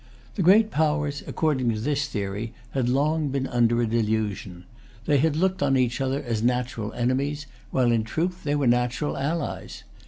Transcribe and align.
The 0.33 0.41
great 0.41 0.71
powers, 0.71 1.21
according 1.27 1.69
to 1.69 1.79
this 1.79 2.07
theory, 2.07 2.55
had 2.71 2.89
long 2.89 3.27
been 3.29 3.45
under 3.45 3.83
a 3.83 3.87
delusion. 3.87 4.65
They 5.05 5.19
had 5.19 5.35
looked 5.35 5.61
on 5.61 5.77
each 5.77 6.01
other 6.01 6.23
as 6.23 6.41
natural 6.41 6.91
enemies, 6.93 7.45
while 7.69 7.91
in 7.91 8.03
truth 8.03 8.43
they 8.43 8.55
were 8.55 8.65
natural 8.65 9.15
allies. 9.15 9.83